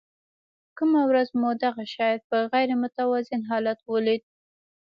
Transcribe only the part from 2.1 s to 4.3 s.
په غیر متوازن حالت ولید.